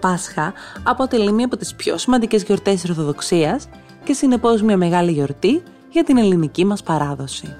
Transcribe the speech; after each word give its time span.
Πάσχα 0.00 0.52
αποτελεί 0.82 1.32
μία 1.32 1.44
από 1.44 1.56
τις 1.56 1.74
πιο 1.74 1.98
σημαντικές 1.98 2.42
γιορτές 2.42 2.80
της 2.80 2.90
Ορθοδοξίας 2.90 3.68
και 4.04 4.12
συνεπώς 4.12 4.62
μια 4.62 4.76
μεγάλη 4.76 5.10
γιορτή 5.10 5.62
για 5.90 6.04
την 6.04 6.16
ελληνική 6.16 6.64
μας 6.64 6.82
παράδοση. 6.82 7.56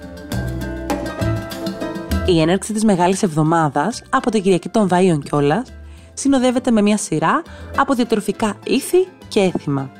Η 2.25 2.41
έναρξη 2.41 2.73
της 2.73 2.83
Μεγάλης 2.83 3.23
Εβδομάδας 3.23 4.03
από 4.09 4.31
την 4.31 4.41
Κυριακή 4.41 4.69
των 4.69 4.87
Βαΐων 4.91 5.19
κιόλας 5.23 5.73
συνοδεύεται 6.13 6.71
με 6.71 6.81
μια 6.81 6.97
σειρά 6.97 7.41
από 7.77 7.93
διατροφικά 7.93 8.55
ήθη 8.63 9.07
και 9.27 9.39
έθιμα. 9.39 9.91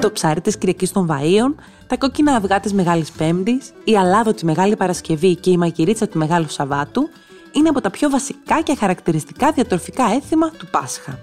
Το 0.00 0.12
ψάρι 0.12 0.40
της 0.40 0.58
Κυριακής 0.58 0.92
των 0.92 1.08
Βαΐων, 1.10 1.54
τα 1.86 1.96
κόκκινα 1.96 2.36
αυγά 2.36 2.60
της 2.60 2.72
Μεγάλης 2.72 3.10
Πέμπτης, 3.10 3.72
η 3.84 3.96
αλάδο 3.96 4.32
τη 4.32 4.44
Μεγάλη 4.44 4.76
Παρασκευή 4.76 5.36
και 5.36 5.50
η 5.50 5.56
μαγειρίτσα 5.56 6.08
του 6.08 6.18
Μεγάλου 6.18 6.48
Σαββάτου 6.48 7.08
είναι 7.54 7.68
από 7.68 7.80
τα 7.80 7.90
πιο 7.90 8.10
βασικά 8.10 8.60
και 8.62 8.74
χαρακτηριστικά 8.74 9.52
διατροφικά 9.52 10.04
έθιμα 10.04 10.50
του 10.50 10.66
Πάσχα. 10.70 11.18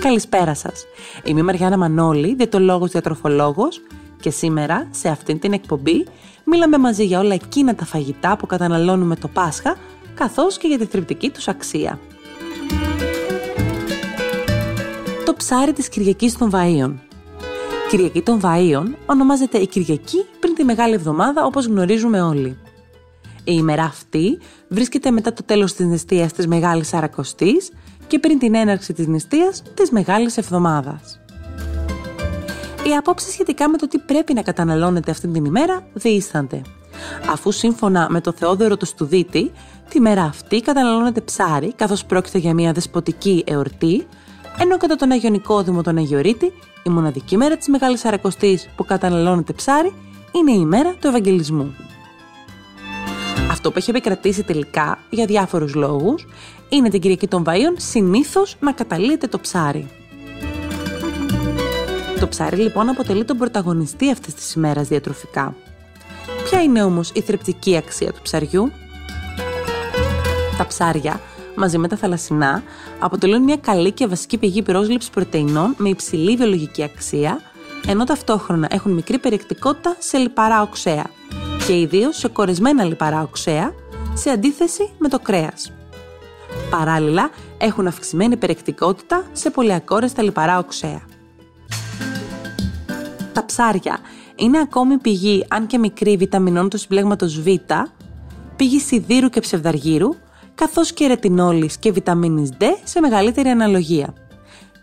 Καλησπέρα 0.00 0.54
σας. 0.54 0.84
Είμαι 1.24 1.40
η 1.40 1.42
Μαριάννα 1.42 1.76
Μανώλη, 1.76 2.34
διαιτολόγος 2.34 2.90
διατροφολόγος 2.90 3.80
και 4.20 4.30
σήμερα 4.30 4.88
σε 4.90 5.08
αυτήν 5.08 5.38
την 5.38 5.52
εκπομπή 5.52 6.06
μίλαμε 6.44 6.78
μαζί 6.78 7.04
για 7.04 7.20
όλα 7.20 7.34
εκείνα 7.34 7.74
τα 7.74 7.84
φαγητά 7.84 8.36
που 8.36 8.46
καταναλώνουμε 8.46 9.16
το 9.16 9.28
Πάσχα 9.28 9.76
καθώς 10.14 10.58
και 10.58 10.68
για 10.68 10.78
τη 10.78 10.84
θρεπτική 10.84 11.30
τους 11.30 11.48
αξία. 11.48 11.98
Το 15.24 15.34
ψάρι 15.34 15.72
της 15.72 15.88
Κυριακής 15.88 16.36
των 16.38 16.50
Βαΐων 16.52 16.94
Κυριακή 17.88 18.22
των 18.22 18.40
Βαΐων 18.42 18.84
ονομάζεται 19.06 19.58
η 19.58 19.66
Κυριακή 19.66 20.24
πριν 20.40 20.54
τη 20.54 20.64
Μεγάλη 20.64 20.94
Εβδομάδα 20.94 21.44
όπως 21.44 21.66
γνωρίζουμε 21.66 22.20
όλοι. 22.20 22.56
Η 23.48 23.54
ημέρα 23.56 23.84
αυτή 23.84 24.38
βρίσκεται 24.68 25.10
μετά 25.10 25.32
το 25.32 25.42
τέλος 25.44 25.74
της 25.74 25.86
νηστείας 25.86 26.32
της 26.32 26.46
Μεγάλης 26.46 26.88
Σαρακοστής 26.88 27.70
και 28.06 28.18
πριν 28.18 28.38
την 28.38 28.54
έναρξη 28.54 28.92
της 28.92 29.06
νηστείας 29.06 29.62
της 29.74 29.90
Μεγάλης 29.90 30.36
Εβδομάδας. 30.36 31.20
Οι 32.88 32.94
απόψεις 32.96 33.32
σχετικά 33.32 33.68
με 33.68 33.76
το 33.76 33.88
τι 33.88 33.98
πρέπει 33.98 34.34
να 34.34 34.42
καταναλώνεται 34.42 35.10
αυτή 35.10 35.28
την 35.28 35.44
ημέρα 35.44 35.86
διήστανται. 35.92 36.62
Αφού 37.30 37.52
σύμφωνα 37.52 38.06
με 38.10 38.20
το 38.20 38.32
Θεόδωρο 38.32 38.76
του 38.76 38.86
Στουδίτη, 38.86 39.52
τη 39.88 40.00
μέρα 40.00 40.22
αυτή 40.22 40.60
καταναλώνεται 40.60 41.20
ψάρι 41.20 41.72
καθώς 41.72 42.04
πρόκειται 42.04 42.38
για 42.38 42.54
μια 42.54 42.72
δεσποτική 42.72 43.44
εορτή, 43.46 44.06
ενώ 44.58 44.76
κατά 44.76 44.96
τον 44.96 45.10
Αγιο 45.10 45.30
Νικόδημο 45.30 45.82
τον 45.82 45.96
Αγιορείτη, 45.96 46.52
η 46.82 46.90
μοναδική 46.90 47.36
μέρα 47.36 47.56
της 47.56 47.68
Μεγάλης 47.68 48.00
Σαρακοστής 48.00 48.68
που 48.76 48.84
καταναλώνεται 48.84 49.52
ψάρι 49.52 49.94
είναι 50.32 50.52
η 50.52 50.64
μέρα 50.64 50.94
του 51.00 51.06
Ευαγγελισμού. 51.06 51.74
Αυτό 53.58 53.70
που 53.70 53.78
έχει 53.78 53.90
επικρατήσει 53.90 54.42
τελικά, 54.42 54.98
για 55.10 55.26
διάφορους 55.26 55.74
λόγους, 55.74 56.26
είναι 56.68 56.88
την 56.88 57.00
Κυριακή 57.00 57.26
των 57.28 57.44
Βαΐων 57.46 57.74
συνήθως 57.76 58.56
να 58.60 58.72
καταλύεται 58.72 59.26
το 59.26 59.38
ψάρι. 59.38 59.88
Το 62.20 62.28
ψάρι 62.28 62.56
λοιπόν 62.56 62.88
αποτελεί 62.88 63.24
τον 63.24 63.38
πρωταγωνιστή 63.38 64.10
αυτής 64.10 64.34
της 64.34 64.52
ημέρας 64.52 64.88
διατροφικά. 64.88 65.54
Ποια 66.44 66.62
είναι 66.62 66.82
όμως 66.82 67.10
η 67.14 67.20
θρεπτική 67.20 67.76
αξία 67.76 68.12
του 68.12 68.22
ψαριού; 68.22 68.72
Τα 70.58 70.66
ψάρια, 70.66 71.20
μαζί 71.56 71.78
με 71.78 71.88
τα 71.88 71.96
θαλασσινά, 71.96 72.62
αποτελούν 72.98 73.42
μια 73.42 73.56
καλή 73.56 73.92
και 73.92 74.06
βασική 74.06 74.38
πηγή 74.38 74.62
πρόσληψης 74.62 75.10
πρωτεϊνών 75.10 75.74
με 75.78 75.88
υψηλή 75.88 76.36
βιολογική 76.36 76.82
αξία, 76.82 77.40
ενώ 77.86 78.04
ταυτόχρονα 78.04 78.68
έχουν 78.70 78.92
μικρή 78.92 79.18
περιεκτικότητα 79.18 79.96
σε 79.98 80.18
λιπαρά 80.18 80.62
οξέα 80.62 81.16
και 81.68 81.80
ιδίως 81.80 82.16
σε 82.16 82.28
κορεσμένα 82.28 82.84
λιπαρά 82.84 83.22
οξέα, 83.22 83.74
σε 84.14 84.30
αντίθεση 84.30 84.90
με 84.98 85.08
το 85.08 85.18
κρέας. 85.18 85.72
Παράλληλα, 86.70 87.30
έχουν 87.58 87.86
αυξημένη 87.86 88.36
περιεκτικότητα 88.36 89.24
σε 89.32 89.50
πολυακόρεστα 89.50 90.22
λιπαρά 90.22 90.58
οξέα. 90.58 91.00
Τα 93.32 93.44
ψάρια 93.44 93.98
είναι 94.36 94.58
ακόμη 94.58 94.96
πηγή, 94.98 95.44
αν 95.48 95.66
και 95.66 95.78
μικρή, 95.78 96.16
βιταμινών 96.16 96.68
του 96.68 96.78
συμπλέγματος 96.78 97.40
Β, 97.40 97.46
πηγή 98.56 98.80
σιδήρου 98.80 99.28
και 99.28 99.40
ψευδαργύρου, 99.40 100.14
καθώς 100.54 100.92
και 100.92 101.06
ρετινόλης 101.06 101.78
και 101.78 101.92
βιταμίνης 101.92 102.50
D 102.60 102.64
σε 102.84 103.00
μεγαλύτερη 103.00 103.48
αναλογία, 103.48 104.14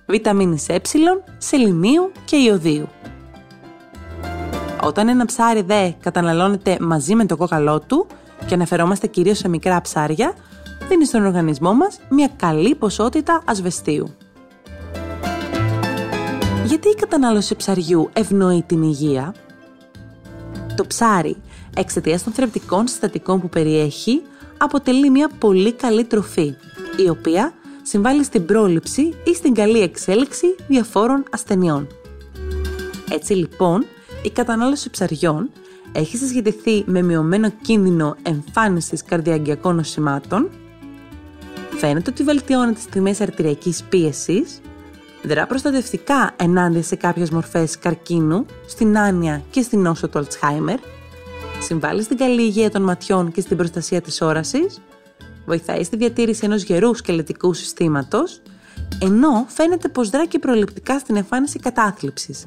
βιταμίνης 0.07 0.69
Ε, 0.69 0.81
σεληνίου 1.37 2.11
και 2.25 2.35
ιωδίου. 2.35 2.87
Όταν 4.85 5.07
ένα 5.07 5.25
ψάρι 5.25 5.61
δε 5.61 5.91
καταναλώνεται 5.99 6.77
μαζί 6.81 7.15
με 7.15 7.25
το 7.25 7.37
κόκαλό 7.37 7.79
του, 7.79 8.07
και 8.45 8.53
αναφερόμαστε 8.53 9.07
κυρίως 9.07 9.37
σε 9.37 9.47
μικρά 9.49 9.81
ψάρια, 9.81 10.33
δίνει 10.87 11.05
στον 11.05 11.25
οργανισμό 11.25 11.73
μας 11.73 11.99
μια 12.09 12.29
καλή 12.35 12.75
ποσότητα 12.75 13.41
ασβεστίου. 13.45 14.15
Γιατί 16.65 16.89
η 16.89 16.95
κατανάλωση 16.95 17.55
ψαριού 17.55 18.09
ευνοεί 18.13 18.63
την 18.67 18.83
υγεία; 18.83 19.33
Το 20.75 20.85
ψάρι, 20.87 21.35
εξαιτίας 21.75 22.23
των 22.23 22.33
θρεπτικών 22.33 22.87
συστατικών 22.87 23.41
που 23.41 23.49
περιέχει, 23.49 24.21
αποτελεί 24.57 25.09
μια 25.09 25.29
πολύ 25.39 25.73
καλή 25.73 26.03
τροφή, 26.03 26.55
η 27.05 27.09
οποία 27.09 27.53
συμβάλλει 27.81 28.23
στην 28.23 28.45
πρόληψη 28.45 29.13
ή 29.23 29.35
στην 29.35 29.53
καλή 29.53 29.81
εξέλιξη 29.81 30.55
διαφόρων 30.67 31.23
ασθενειών. 31.31 31.87
Έτσι 33.09 33.33
λοιπόν, 33.33 33.85
η 34.25 34.29
κατανάλωση 34.31 34.89
ψαριών 34.89 35.49
έχει 35.91 36.17
συσχετηθεί 36.17 36.83
με 36.85 37.01
μειωμένο 37.01 37.49
κίνδυνο 37.61 38.15
εμφάνισης 38.23 39.03
καρδιαγγειακών 39.03 39.75
νοσημάτων, 39.75 40.49
φαίνεται 41.77 42.09
ότι 42.09 42.23
βελτιώνει 42.23 42.73
τις 42.73 42.85
τιμές 42.85 43.21
αρτηριακής 43.21 43.83
πίεσης, 43.83 44.61
δρά 45.23 45.47
προστατευτικά 45.47 46.33
ενάντια 46.35 46.83
σε 46.83 46.95
κάποιες 46.95 47.29
μορφές 47.29 47.79
καρκίνου, 47.79 48.45
στην 48.67 48.97
άνοια 48.97 49.43
και 49.51 49.61
στην 49.61 49.81
νόσο 49.81 50.07
του 50.07 50.17
Αλτσχάιμερ, 50.17 50.79
συμβάλλει 51.61 52.03
στην 52.03 52.17
καλή 52.17 52.41
υγεία 52.41 52.69
των 52.71 52.81
ματιών 52.81 53.31
και 53.31 53.41
στην 53.41 53.57
προστασία 53.57 54.01
της 54.01 54.21
όρασης, 54.21 54.81
βοηθάει 55.45 55.83
στη 55.83 55.97
διατήρηση 55.97 56.45
ενός 56.45 56.63
γερού 56.63 56.95
σκελετικού 56.95 57.53
συστήματος, 57.53 58.41
ενώ 59.01 59.45
φαίνεται 59.47 59.87
πως 59.87 60.09
δρά 60.09 60.25
και 60.25 60.39
προληπτικά 60.39 60.99
στην 60.99 61.15
εμφάνιση 61.15 61.59
κατάθλιψης. 61.59 62.45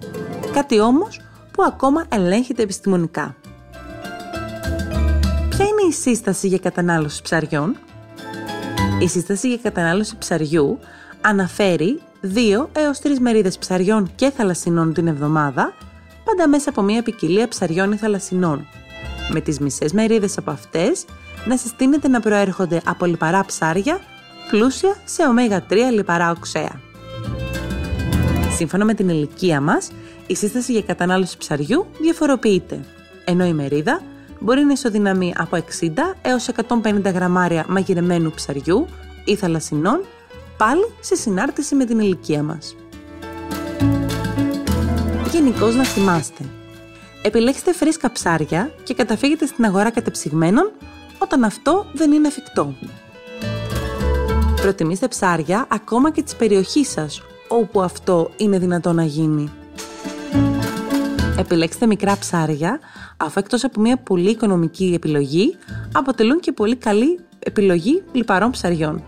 Κάτι 0.52 0.80
όμως 0.80 1.20
που 1.58 1.64
ακόμα 1.66 2.04
ελέγχεται 2.08 2.62
επιστημονικά. 2.62 3.36
Ποια 5.48 5.64
είναι 5.64 5.88
η 5.88 5.92
σύσταση 5.92 6.48
για 6.48 6.58
κατανάλωση 6.58 7.22
ψαριών; 7.22 7.76
Η 9.00 9.08
σύσταση 9.08 9.48
για 9.48 9.58
κατανάλωση 9.62 10.16
ψαριού 10.18 10.78
αναφέρει 11.20 12.00
2 12.22 12.68
έως 12.72 12.98
3 13.02 13.18
μερίδες 13.20 13.58
ψαριών 13.58 14.10
και 14.14 14.30
θαλασσινών 14.30 14.92
την 14.92 15.06
εβδομάδα, 15.06 15.74
πάντα 16.24 16.48
μέσα 16.48 16.70
από 16.70 16.82
μια 16.82 17.02
ποικιλία 17.02 17.48
ψαριών 17.48 17.92
ή 17.92 17.96
θαλασσινών, 17.96 18.66
με 19.32 19.40
τις 19.40 19.60
μισές 19.60 19.92
μερίδες 19.92 20.38
από 20.38 20.50
αυτές 20.50 21.04
να 21.44 21.56
συστήνεται 21.56 22.08
να 22.08 22.20
προέρχονται 22.20 22.80
από 22.84 23.04
λιπαρά 23.04 23.44
ψάρια 23.44 24.00
πλούσια 24.50 24.96
σε 25.04 25.22
ω3 25.68 25.74
λιπαρά 25.92 26.30
οξέα. 26.30 26.80
Σύμφωνα 28.56 28.84
με 28.84 28.94
την 28.94 29.08
ηλικία 29.08 29.60
μας, 29.60 29.90
η 30.28 30.34
σύσταση 30.34 30.72
για 30.72 30.82
κατανάλωση 30.82 31.38
ψαριού 31.38 31.86
διαφοροποιείται, 32.00 32.80
ενώ 33.24 33.44
η 33.44 33.52
μερίδα 33.52 34.00
μπορεί 34.40 34.64
να 34.64 34.72
ισοδυναμεί 34.72 35.34
από 35.36 35.56
60 35.56 35.62
έως 36.22 36.48
150 36.68 37.12
γραμμάρια 37.14 37.64
μαγειρεμένου 37.68 38.30
ψαριού 38.30 38.86
ή 39.24 39.34
θαλασσινών, 39.34 40.04
πάλι 40.56 40.92
σε 41.00 41.14
συνάρτηση 41.14 41.74
με 41.74 41.84
την 41.84 41.98
ηλικία 41.98 42.42
μας. 42.42 42.76
Γενικώς 45.32 45.74
να 45.74 45.84
θυμάστε, 45.84 46.44
επιλέξτε 47.22 47.72
φρέσκα 47.72 48.12
ψάρια 48.12 48.70
και 48.82 48.94
καταφύγετε 48.94 49.46
στην 49.46 49.64
αγορά 49.64 49.90
κατεψυγμένων 49.90 50.70
όταν 51.18 51.44
αυτό 51.44 51.86
δεν 51.92 52.12
είναι 52.12 52.28
εφικτό. 52.28 52.74
Προτιμήστε 54.60 55.08
ψάρια 55.08 55.66
ακόμα 55.68 56.10
και 56.10 56.22
της 56.22 56.36
περιοχής 56.36 56.90
σας, 56.90 57.22
όπου 57.48 57.80
αυτό 57.80 58.30
είναι 58.36 58.58
δυνατό 58.58 58.92
να 58.92 59.04
γίνει. 59.04 59.52
Επιλέξτε 61.50 61.86
μικρά 61.86 62.18
ψάρια, 62.18 62.78
αφού 63.16 63.38
εκτός 63.38 63.64
από 63.64 63.80
μια 63.80 63.96
πολύ 63.96 64.30
οικονομική 64.30 64.92
επιλογή, 64.94 65.56
αποτελούν 65.92 66.40
και 66.40 66.52
πολύ 66.52 66.76
καλή 66.76 67.20
επιλογή 67.38 68.02
λιπαρών 68.12 68.50
ψαριών. 68.50 69.02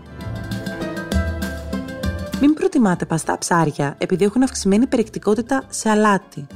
προτιμάτε 2.53 3.05
παστά 3.05 3.37
ψάρια 3.37 3.95
επειδή 3.97 4.25
έχουν 4.25 4.43
αυξημένη 4.43 4.87
περιεκτικότητα 4.87 5.63
σε 5.69 5.89
αλάτι 5.89 6.47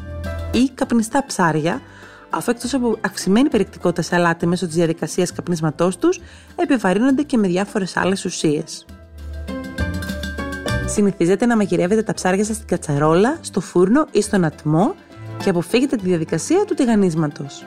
ή 0.51 0.69
καπνιστά 0.73 1.25
ψάρια 1.25 1.81
αφού 2.29 2.51
εκτός 2.51 2.73
από 2.73 2.97
αυξημένη 3.01 3.49
περιεκτικότητα 3.49 4.01
σε 4.01 4.15
αλάτι 4.15 4.47
μέσω 4.47 4.65
της 4.65 4.75
διαδικασίας 4.75 5.33
καπνίσματός 5.33 5.97
τους 5.97 6.19
επιβαρύνονται 6.55 7.23
και 7.23 7.37
με 7.37 7.47
διάφορες 7.47 7.97
άλλες 7.97 8.25
ουσίες. 8.25 8.85
Συνηθίζετε 10.85 11.45
να 11.45 11.55
μαγειρεύετε 11.55 12.03
τα 12.03 12.13
ψάρια 12.13 12.43
σας 12.45 12.55
στην 12.55 12.67
κατσαρόλα, 12.67 13.37
στο 13.41 13.61
φούρνο 13.61 14.07
ή 14.11 14.21
στον 14.21 14.43
ατμό 14.43 14.95
και 15.43 15.49
αποφύγετε 15.49 15.95
τη 15.95 16.05
διαδικασία 16.05 16.65
του 16.65 16.73
τηγανίσματος. 16.73 17.65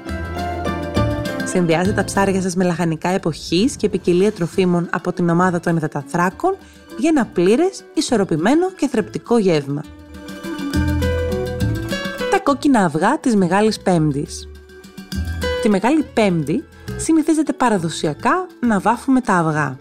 Συνδυάζετε 1.45 1.93
τα 1.93 2.05
ψάρια 2.05 2.41
σας 2.41 2.55
με 2.55 2.65
λαχανικά 2.65 3.09
εποχής 3.09 3.77
και 3.77 3.89
ποικιλία 3.89 4.33
τροφίμων 4.33 4.89
από 4.93 5.13
την 5.13 5.29
ομάδα 5.29 5.61
των 5.61 5.77
υδαταθράκων 5.77 6.57
για 6.99 7.09
ένα 7.09 7.27
πλήρες, 7.27 7.85
ισορροπημένο 7.95 8.71
και 8.71 8.89
θρεπτικό 8.89 9.39
γεύμα. 9.39 9.83
Τα 12.31 12.41
κόκκινα 12.41 12.85
αυγά 12.85 13.19
της 13.19 13.37
Μεγάλης 13.37 13.81
Πέμπτης 13.81 14.49
Τη 15.63 15.69
Μεγάλη 15.69 16.03
Πέμπτη 16.15 16.65
συνηθίζεται 16.97 17.53
παραδοσιακά 17.53 18.47
να 18.61 18.81
βάφουμε 18.81 19.21
τα 19.21 19.35
αυγά. 19.35 19.79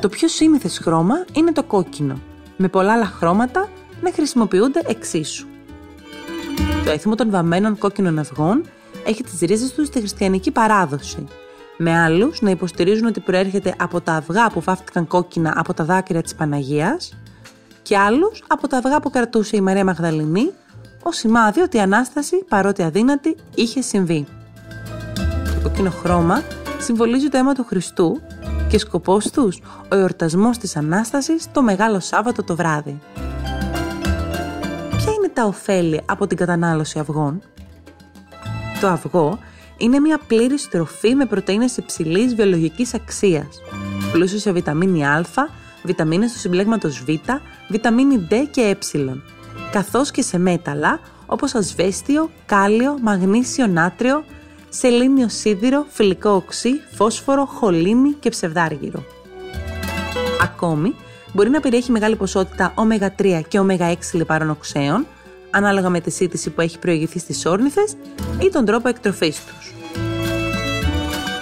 Το 0.00 0.08
πιο 0.08 0.28
σύνηθες 0.28 0.78
χρώμα 0.78 1.24
είναι 1.32 1.52
το 1.52 1.62
κόκκινο, 1.62 2.20
με 2.56 2.68
πολλά 2.68 2.92
άλλα 2.92 3.06
χρώματα 3.06 3.68
να 4.00 4.12
χρησιμοποιούνται 4.12 4.80
εξίσου. 4.86 5.46
Το 6.84 6.90
έθιμο 6.90 7.14
των 7.14 7.30
βαμμένων 7.30 7.78
κόκκινων 7.78 8.18
αυγών 8.18 8.64
έχει 9.06 9.22
τις 9.22 9.40
ρίζες 9.40 9.72
τους 9.72 9.86
στη 9.86 9.98
χριστιανική 9.98 10.50
παράδοση, 10.50 11.26
με 11.76 11.98
άλλους 11.98 12.40
να 12.40 12.50
υποστηρίζουν 12.50 13.06
ότι 13.06 13.20
προέρχεται 13.20 13.74
από 13.78 14.00
τα 14.00 14.12
αυγά 14.12 14.50
που 14.50 14.60
βάφτηκαν 14.60 15.06
κόκκινα 15.06 15.52
από 15.56 15.74
τα 15.74 15.84
δάκρυα 15.84 16.22
της 16.22 16.34
Παναγίας 16.34 17.12
και 17.82 17.98
άλλους 17.98 18.42
από 18.46 18.68
τα 18.68 18.76
αυγά 18.76 19.00
που 19.00 19.10
κρατούσε 19.10 19.56
η 19.56 19.60
Μαρία 19.60 19.84
Μαγδαληνή 19.84 20.50
ως 21.02 21.16
σημάδι 21.16 21.60
ότι 21.60 21.76
η 21.76 21.80
Ανάσταση, 21.80 22.44
παρότι 22.48 22.82
αδύνατη, 22.82 23.36
είχε 23.54 23.80
συμβεί. 23.80 24.26
Το 25.54 25.60
κόκκινο 25.62 25.90
χρώμα 25.90 26.42
συμβολίζει 26.78 27.28
το 27.28 27.36
αίμα 27.36 27.54
του 27.54 27.64
Χριστού 27.64 28.20
και 28.68 28.78
σκοπός 28.78 29.30
τους 29.30 29.60
ο 29.92 29.96
εορτασμός 29.96 30.58
της 30.58 30.76
Ανάστασης 30.76 31.46
το 31.52 31.62
Μεγάλο 31.62 32.00
Σάββατο 32.00 32.42
το 32.42 32.56
βράδυ. 32.56 33.00
Ποια 35.34 35.42
είναι 35.42 35.52
τα 35.52 35.58
ωφέλη 35.58 36.00
από 36.06 36.26
την 36.26 36.36
κατανάλωση 36.36 36.98
αυγών; 36.98 37.42
Το 38.80 38.86
αυγό 38.86 39.38
είναι 39.76 40.00
μια 40.00 40.18
πλήρης 40.26 40.68
τροφή 40.68 41.14
με 41.14 41.26
πρωτεΐνες 41.26 41.76
υψηλής 41.76 42.34
βιολογικής 42.34 42.94
αξίας, 42.94 43.60
πλούσιο 44.12 44.38
σε 44.38 44.52
βιταμίνη 44.52 45.06
Α, 45.06 45.24
βιταμίνες 45.82 46.32
του 46.32 46.38
συμπλέγματος 46.38 46.98
Β, 46.98 47.08
βιταμίνη 47.68 48.26
D 48.30 48.34
και 48.50 48.60
Ε, 48.60 48.76
καθώς 49.72 50.10
και 50.10 50.22
σε 50.22 50.38
μέταλλα 50.38 51.00
όπως 51.26 51.54
ασβέστιο, 51.54 52.30
κάλιο, 52.46 52.98
μαγνήσιο, 53.02 53.66
νάτριο, 53.66 54.24
σελήνιο 54.68 55.28
σίδηρο, 55.28 55.86
φιλικό 55.88 56.30
οξύ, 56.30 56.70
φόσφορο, 56.94 57.44
χολίνη 57.44 58.12
και 58.12 58.30
ψευδάργυρο. 58.30 59.04
Ακόμη, 60.42 60.94
μπορεί 61.32 61.50
να 61.50 61.60
περιέχει 61.60 61.90
μεγάλη 61.90 62.16
ποσότητα 62.16 62.74
ω3 62.76 63.40
και 63.48 63.60
ω6 63.60 63.94
λιπαρών 64.12 64.50
οξέων, 64.50 65.06
ανάλογα 65.52 65.88
με 65.88 66.00
τη 66.00 66.10
σύντηση 66.10 66.50
που 66.50 66.60
έχει 66.60 66.78
προηγηθεί 66.78 67.18
στις 67.18 67.46
όρνηθες 67.46 67.94
ή 68.42 68.48
τον 68.48 68.64
τρόπο 68.64 68.88
εκτροφής 68.88 69.44
τους. 69.44 69.74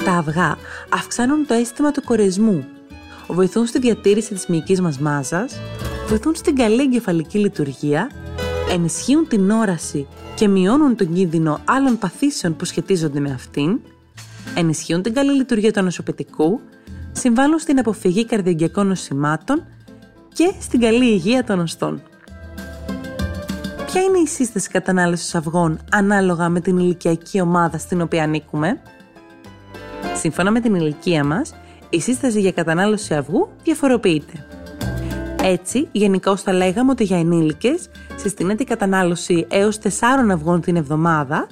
Τα 0.04 0.12
αυγά 0.12 0.56
αυξάνουν 0.88 1.46
το 1.46 1.54
αίσθημα 1.54 1.90
του 1.90 2.02
κορεσμού, 2.04 2.64
βοηθούν 3.28 3.66
στη 3.66 3.78
διατήρηση 3.78 4.34
της 4.34 4.46
μυϊκής 4.46 4.80
μας 4.80 4.98
μάζας, 4.98 5.60
βοηθούν 6.08 6.34
στην 6.34 6.56
καλή 6.56 6.82
εγκεφαλική 6.82 7.38
λειτουργία, 7.38 8.10
ενισχύουν 8.70 9.28
την 9.28 9.50
όραση 9.50 10.06
και 10.34 10.48
μειώνουν 10.48 10.96
τον 10.96 11.12
κίνδυνο 11.12 11.60
άλλων 11.64 11.98
παθήσεων 11.98 12.56
που 12.56 12.64
σχετίζονται 12.64 13.20
με 13.20 13.30
αυτήν, 13.30 13.80
ενισχύουν 14.54 15.02
την 15.02 15.14
καλή 15.14 15.32
λειτουργία 15.32 15.72
του 15.72 15.82
νοσοποιητικού, 15.82 16.60
συμβάλλουν 17.12 17.58
στην 17.58 17.78
αποφυγή 17.78 18.24
καρδιαγκιακών 18.24 18.86
νοσημάτων 18.86 19.64
και 20.32 20.52
στην 20.60 20.80
καλή 20.80 21.04
υγεία 21.04 21.44
των 21.44 21.60
οστών. 21.60 22.02
Ποια 23.92 24.02
είναι 24.02 24.18
η 24.18 24.26
σύσταση 24.26 24.68
κατανάλωσης 24.68 25.34
αυγών 25.34 25.78
ανάλογα 25.90 26.48
με 26.48 26.60
την 26.60 26.78
ηλικιακή 26.78 27.40
ομάδα 27.40 27.78
στην 27.78 28.00
οποία 28.00 28.22
ανήκουμε; 28.22 28.80
Σύμφωνα 30.14 30.50
με 30.50 30.60
την 30.60 30.74
ηλικία 30.74 31.24
μας, 31.24 31.54
η 31.90 32.00
σύσταση 32.00 32.40
για 32.40 32.52
κατανάλωση 32.52 33.14
αυγού 33.14 33.48
διαφοροποιείται. 33.62 34.46
Έτσι, 35.42 35.88
γενικώ 35.92 36.36
θα 36.36 36.52
λέγαμε 36.52 36.90
ότι 36.90 37.04
για 37.04 37.18
ενήλικες 37.18 37.88
συστήνεται 38.16 38.62
η 38.62 38.66
κατανάλωση 38.66 39.46
έως 39.50 39.78
4 39.82 39.88
αυγών 40.32 40.60
την 40.60 40.76
εβδομάδα 40.76 41.46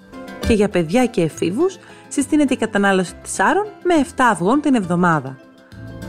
και 0.46 0.52
για 0.52 0.68
παιδιά 0.68 1.06
και 1.06 1.22
εφήβους 1.22 1.78
συστήνεται 2.08 2.54
η 2.54 2.56
κατανάλωση 2.56 3.12
4 3.36 3.38
με 3.84 3.94
7 4.16 4.22
αυγών 4.30 4.60
την 4.60 4.74
εβδομάδα. 4.74 5.38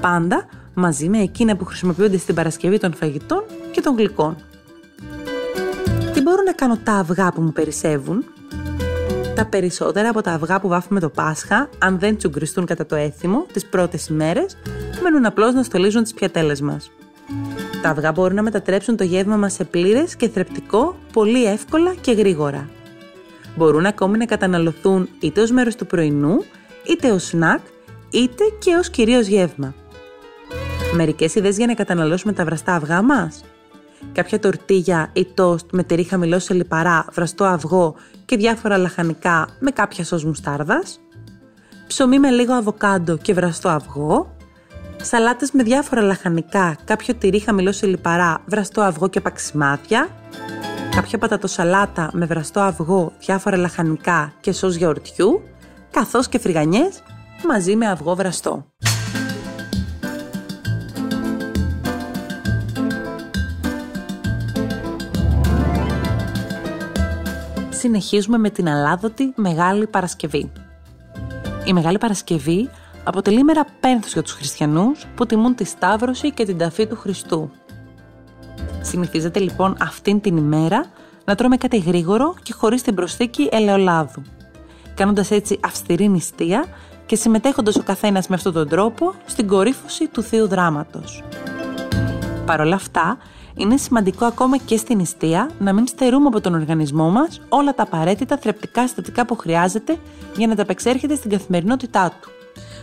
Πάντα 0.01 0.45
μαζί 0.73 1.09
με 1.09 1.17
εκείνα 1.17 1.55
που 1.55 1.65
χρησιμοποιούνται 1.65 2.17
στην 2.17 2.35
Παρασκευή 2.35 2.79
των 2.79 2.93
φαγητών 2.93 3.43
και 3.71 3.81
των 3.81 3.95
γλυκών. 3.95 4.35
Τι 6.29 6.35
μπορώ 6.35 6.47
να 6.47 6.53
κάνω 6.53 6.77
τα 6.83 6.93
αυγά 6.93 7.31
που 7.31 7.41
μου 7.41 7.51
περισσεύουν; 7.51 8.23
Τα 9.35 9.45
περισσότερα 9.45 10.09
από 10.09 10.21
τα 10.21 10.31
αυγά 10.31 10.59
που 10.59 10.67
βάφουμε 10.67 10.99
το 10.99 11.09
Πάσχα, 11.09 11.69
αν 11.77 11.99
δεν 11.99 12.17
τσουγκριστούν 12.17 12.65
κατά 12.65 12.85
το 12.85 12.95
έθιμο 12.95 13.45
τις 13.53 13.65
πρώτες 13.65 14.07
ημέρες, 14.07 14.57
μένουν 15.03 15.25
απλώς 15.25 15.53
να 15.53 15.63
στολίζουν 15.63 16.03
τις 16.03 16.13
πιατέλες 16.13 16.61
μας. 16.61 16.91
Τα 17.81 17.89
αυγά 17.89 18.11
μπορούν 18.11 18.35
να 18.35 18.41
μετατρέψουν 18.41 18.97
το 18.97 19.03
γεύμα 19.03 19.35
μας 19.35 19.53
σε 19.53 19.63
πλήρες 19.63 20.15
και 20.15 20.29
θρεπτικό 20.29 20.95
πολύ 21.13 21.45
εύκολα 21.45 21.93
και 22.01 22.11
γρήγορα. 22.11 22.69
Μπορούν 23.55 23.85
ακόμη 23.85 24.17
να 24.17 24.25
καταναλωθούν 24.25 25.09
είτε 25.19 25.41
ως 25.41 25.51
μέρος 25.51 25.75
του 25.75 25.85
πρωινού, 25.85 26.43
είτε 26.83 27.11
ως 27.11 27.23
σνακ, 27.23 27.59
είτε 28.09 28.43
και 28.59 28.75
ως 28.75 28.89
κυρίως 28.89 29.27
γεύμα. 29.27 29.73
Μερικές 30.95 31.35
ιδέες 31.35 31.57
για 31.57 31.67
να 31.67 31.73
καταναλώσουμε 31.73 32.33
τα 32.33 32.45
βραστά 32.45 32.73
αυγά 32.73 33.01
μας. 33.01 33.43
Κάποια 34.11 34.39
τορτίγια 34.39 35.09
ή 35.13 35.25
τόστ 35.25 35.65
με 35.71 35.83
τυρί 35.83 36.03
χαμηλό 36.03 36.39
σε 36.39 36.53
λιπαρά, 36.53 37.05
βραστό 37.11 37.43
αυγό 37.43 37.95
και 38.25 38.37
διάφορα 38.37 38.77
λαχανικά 38.77 39.47
με 39.59 39.71
κάποια 39.71 40.03
σως 40.03 40.23
μουστάρδας. 40.23 40.99
Ψωμί 41.87 42.19
με 42.19 42.29
λίγο 42.29 42.53
αβοκάντο 42.53 43.17
και 43.17 43.33
βραστό 43.33 43.69
αυγό 43.69 44.37
σαλάτες 45.01 45.51
με 45.51 45.63
διάφορα 45.63 46.01
λαχανικά, 46.01 46.77
κάποιο 46.83 47.13
τυρί 47.13 47.39
χαμηλό 47.39 47.71
σε 47.71 47.85
λιπαρά, 47.85 48.41
βραστό 48.45 48.81
αυγό 48.81 49.07
και 49.07 49.21
παξιμάδια, 49.21 50.07
κάποια 50.95 51.17
πατατοσαλάτα 51.17 52.09
με 52.13 52.25
βραστό 52.25 52.59
αυγό, 52.59 53.11
διάφορα 53.19 53.57
λαχανικά 53.57 54.33
και 54.39 54.51
σως 54.51 54.75
γιαουρτιού, 54.75 55.41
καθώς 55.91 56.27
και 56.27 56.39
φρυγανιές 56.39 57.03
μαζί 57.47 57.75
με 57.75 57.87
αυγό 57.87 58.15
βραστό. 58.15 58.65
Συνεχίζουμε 67.79 68.37
με 68.37 68.49
την 68.49 68.69
αλάδοτη 68.69 69.33
Μεγάλη 69.35 69.87
Παρασκευή. 69.87 70.51
Η 71.65 71.73
Μεγάλη 71.73 71.97
Παρασκευή 71.97 72.69
αποτελεί 73.03 73.43
μέρα 73.43 73.65
πένθος 73.79 74.13
για 74.13 74.21
τους 74.21 74.31
χριστιανούς 74.31 75.05
που 75.15 75.25
τιμούν 75.25 75.55
τη 75.55 75.63
Σταύρωση 75.63 76.31
και 76.31 76.45
την 76.45 76.57
ταφή 76.57 76.87
του 76.87 76.95
Χριστού. 76.95 77.51
Συνηθίζεται 78.81 79.39
λοιπόν 79.39 79.75
αυτήν 79.81 80.21
την 80.21 80.37
ημέρα 80.37 80.85
να 81.25 81.35
τρώμε 81.35 81.57
κάτι 81.57 81.77
γρήγορο 81.77 82.33
και 82.43 82.53
χωρίς 82.53 82.81
την 82.81 82.95
προσθήκη 82.95 83.49
ελαιολάδου, 83.51 84.21
κάνοντας 84.95 85.31
έτσι 85.31 85.59
αυστηρή 85.63 86.07
νηστεία 86.07 86.65
και 87.05 87.15
συμμετέχοντας 87.15 87.75
ο 87.75 87.83
καθένας 87.83 88.27
με 88.27 88.35
αυτόν 88.35 88.53
τον 88.53 88.67
τρόπο 88.67 89.13
στην 89.25 89.47
κορύφωση 89.47 90.07
του 90.07 90.21
Θείου 90.21 90.47
Δράματος. 90.47 91.23
Παρ' 92.45 92.61
όλα 92.61 92.75
αυτά, 92.75 93.17
είναι 93.59 93.77
σημαντικό 93.77 94.25
ακόμα 94.25 94.57
και 94.57 94.77
στην 94.77 94.97
νηστεία 94.97 95.49
να 95.59 95.73
μην 95.73 95.87
στερούμε 95.87 96.27
από 96.27 96.41
τον 96.41 96.53
οργανισμό 96.53 97.09
μας 97.09 97.41
όλα 97.49 97.73
τα 97.73 97.83
απαραίτητα 97.83 98.37
θρεπτικά 98.37 98.81
συστατικά 98.81 99.25
που 99.25 99.35
χρειάζεται 99.35 99.97
για 100.35 100.47
να 100.47 100.55
τα 100.55 100.61
απεξέρχεται 100.61 101.15
στην 101.15 101.29
καθημερινότητά 101.29 102.13
του 102.21 102.29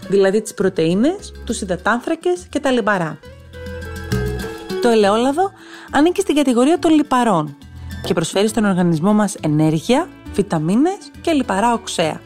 δηλαδή 0.09 0.43
τις 0.43 0.55
πρωτεΐνες, 0.55 1.33
τους 1.45 1.61
υδατάνθρακες 1.61 2.47
και 2.49 2.61
τα 2.61 2.71
λιπαρά. 2.71 3.19
Το 4.83 4.89
ελαιόλαδο 4.89 5.51
ανήκει 5.91 6.21
στην 6.21 6.35
κατηγορία 6.35 6.79
των 6.79 6.95
λιπαρών 6.95 7.57
και 8.05 8.15
προσφέρει 8.15 8.49
στον 8.49 8.65
οργανισμό 8.65 9.13
μας 9.13 9.35
ενέργεια, 9.41 10.09
βιταμίνες 10.33 10.99
και 11.21 11.33
λιπαρά 11.33 11.73
οξέα. 11.73 12.21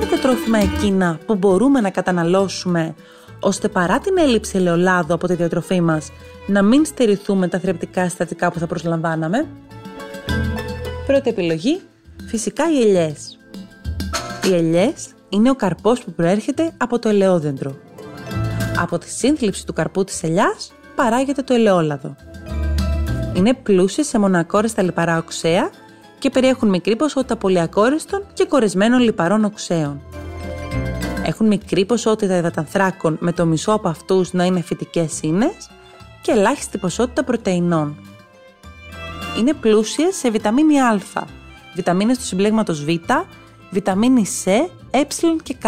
Ποια 0.00 0.08
είναι 0.08 0.18
τα 0.20 0.28
τρόφιμα 0.28 0.58
εκείνα 0.58 1.18
που 1.26 1.34
μπορούμε 1.34 1.80
να 1.80 1.90
καταναλώσουμε 1.90 2.94
ώστε 3.40 3.68
παρά 3.68 3.98
την 3.98 4.18
έλλειψη 4.18 4.56
ελαιολάδου 4.56 5.14
από 5.14 5.26
τη 5.26 5.34
διατροφή 5.34 5.80
μας 5.80 6.10
να 6.46 6.62
μην 6.62 6.84
στερηθούμε 6.84 7.48
τα 7.48 7.58
θρεπτικά 7.58 8.04
συστατικά 8.04 8.50
που 8.52 8.58
θα 8.58 8.66
προσλαμβάναμε; 8.66 9.46
Πρώτη 11.06 11.30
επιλογή, 11.30 11.80
φυσικά 12.26 12.64
οι 12.72 12.80
ελιές. 12.80 13.38
Οι 14.48 14.54
ελιές 14.54 15.08
είναι 15.28 15.50
ο 15.50 15.54
καρπός 15.54 16.04
που 16.04 16.12
προέρχεται 16.12 16.72
από 16.76 16.98
το 16.98 17.08
ελαιόδεντρο. 17.08 17.76
Από 18.78 18.98
τη 18.98 19.10
σύνθλιψη 19.10 19.66
του 19.66 19.72
καρπού 19.72 20.04
της 20.04 20.22
ελιάς 20.22 20.72
παράγεται 20.94 21.42
το 21.42 21.54
ελαιόλαδο. 21.54 22.16
Είναι 23.34 23.54
πλούσιες 23.54 24.06
σε 24.06 24.18
μονακόρεστα 24.18 24.82
λιπαρά 24.82 25.18
οξέα 25.18 25.70
και 26.20 26.30
περιέχουν 26.30 26.68
μικρή 26.68 26.96
ποσότητα 26.96 27.36
πολυακόρεστων 27.36 28.26
και 28.32 28.44
κορεσμένων 28.44 29.00
λιπαρών 29.00 29.44
οξέων. 29.44 30.00
Έχουν 31.24 31.46
μικρή 31.46 31.84
ποσότητα 31.84 32.36
υδατανθράκων 32.36 33.16
με 33.20 33.32
το 33.32 33.46
μισό 33.46 33.72
από 33.72 33.88
αυτούς 33.88 34.32
να 34.32 34.44
είναι 34.44 34.60
φυτικές 34.60 35.20
ίνες 35.22 35.70
και 36.22 36.32
ελάχιστη 36.32 36.78
ποσότητα 36.78 37.24
πρωτεϊνών. 37.24 37.96
Είναι 39.38 39.52
πλούσιες 39.52 40.16
σε 40.16 40.30
βιταμίνη 40.30 40.80
Α, 40.80 41.00
βιταμίνες 41.74 42.18
του 42.18 42.24
συμπλέγματος 42.24 42.84
Β, 42.84 42.88
βιταμίνη 43.70 44.26
C, 44.44 44.50
Ε 44.90 45.02
και 45.42 45.54
Κ, 45.54 45.64